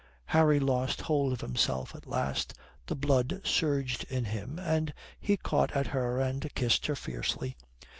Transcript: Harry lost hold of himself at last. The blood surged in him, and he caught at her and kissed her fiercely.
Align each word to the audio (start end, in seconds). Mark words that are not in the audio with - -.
Harry 0.33 0.59
lost 0.59 1.01
hold 1.01 1.31
of 1.31 1.41
himself 1.41 1.93
at 1.93 2.07
last. 2.07 2.55
The 2.87 2.95
blood 2.95 3.41
surged 3.43 4.03
in 4.05 4.25
him, 4.25 4.57
and 4.57 4.95
he 5.19 5.37
caught 5.37 5.73
at 5.75 5.85
her 5.93 6.19
and 6.19 6.51
kissed 6.55 6.87
her 6.87 6.95
fiercely. 6.95 7.55